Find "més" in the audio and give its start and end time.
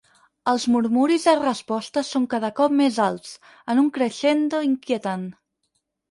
2.79-2.97